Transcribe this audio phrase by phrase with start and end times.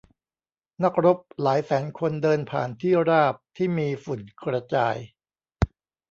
[0.83, 4.95] นักรบหลายแสนคนเดินผ่านที่ราบที่มีฝุ่นกระจาย